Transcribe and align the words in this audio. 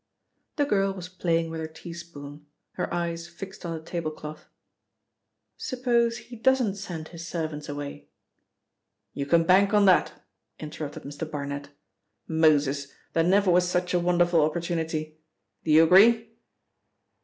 The 0.55 0.65
girl 0.65 0.95
was 0.95 1.07
playing 1.09 1.51
with 1.51 1.59
her 1.61 1.67
teaspoon, 1.67 2.47
her 2.71 2.91
eyes 2.91 3.27
fixed 3.27 3.63
on 3.63 3.75
the 3.77 3.83
tablecloth. 3.83 4.47
"Suppose 5.57 6.17
he 6.17 6.35
doesn't 6.37 6.77
send 6.77 7.09
his 7.09 7.27
servants 7.27 7.69
away?" 7.69 8.09
"You 9.13 9.27
can 9.27 9.43
bank 9.43 9.75
on 9.75 9.85
that," 9.85 10.13
interrupted 10.59 11.03
Mr. 11.03 11.29
Barnet. 11.29 11.69
"Moses! 12.27 12.91
There 13.13 13.23
never 13.23 13.51
was 13.51 13.67
such 13.69 13.93
a 13.93 13.99
wonderful 13.99 14.41
opportunity! 14.41 15.19
Do 15.63 15.69
you 15.69 15.83
agree?" 15.83 16.31